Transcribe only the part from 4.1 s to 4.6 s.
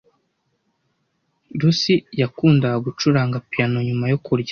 yo kurya.